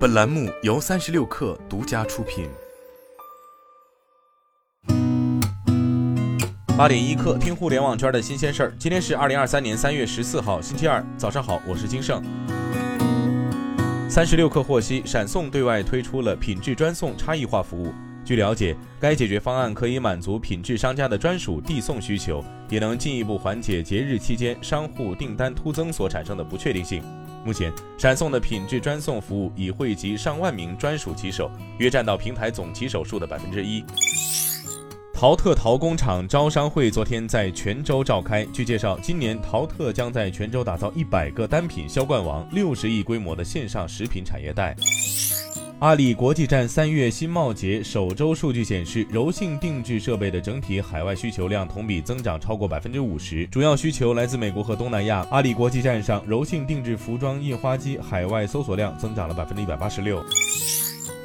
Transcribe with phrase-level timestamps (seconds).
[0.00, 2.48] 本栏目由三十六氪独家出品。
[6.74, 8.74] 八点一刻，听互联网圈的新鲜事儿。
[8.78, 12.22] 今天是二零二三年三月十四号，星期二，早上好，我是金盛。
[14.08, 17.92] 三十六氪获悉，闪送对外推出了品质专送差异化服务。
[18.24, 27.02] 据了解，该解决方案可以满足品质商家的专属递送需求，也能进一步缓解节日期间商户订单突增所产生的不确定性。
[27.44, 33.82] 目前，闪送的品质专送服务已汇集上万名专属骑手，约占到平台总骑手数的百分之一。
[35.12, 38.42] 淘特淘工厂招商会昨天在泉州召开。
[38.46, 44.74] 据介绍，今年淘特将在泉州打造一百个单品销冠王，六十亿规模的线上食品产业带。
[45.80, 55.26] 阿里国际站三月新贸节首周数据显示，柔性定制设备的整体海外需求量同比增长超过百分之五十，主要需求来自美国和东南亚。
[55.30, 60.22] 阿里国际站上，柔性定制服装印花机海外搜索量增长了百分之一百八十六。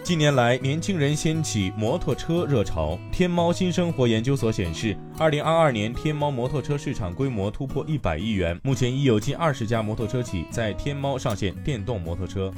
[0.05, 2.97] 近年来，年轻人掀起摩托车热潮。
[3.11, 12.53] 天猫新生活研究所显示，二零二二年天猫摩托车市场规模突破一百亿元，目前已有近二十家摩托车企在天猫上线电动摩托车。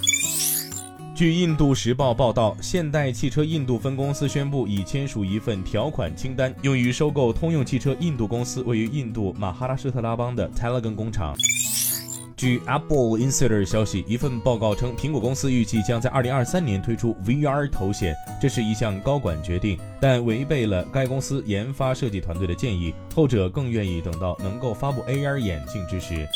[1.17, 11.35] 据印度时报报道，现代汽车印度分公司宣布已签署一份条款清单，用于收购通用汽车印度公司位于印度马哈拉施特拉邦的 Telegon 工厂。
[12.35, 26.27] 据 Apple Insider 消息，一份报告称，苹果公司预计将在2023年推出 VR 头显，这是一项高管决定，但违背了该公司研发设计团队的建议，后者更愿意等到能够发布 AR 眼镜之时。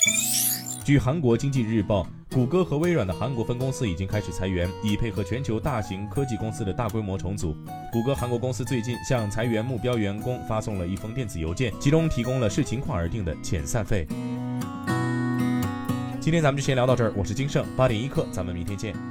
[0.83, 2.07] 据韩国经济日报。
[2.33, 7.53] 谷歌和微软的韩国分公司已经开始裁员，以配合全球大型科技公司的大规模重组。
[7.91, 14.07] 谷歌韩国公司最近向裁员目标员工发送了一封电子邮件，其中提供了视情况而定的遣散费。
[16.21, 19.10] 今天咱们就先聊到这儿，我是金盛八点一刻，咱们明天见。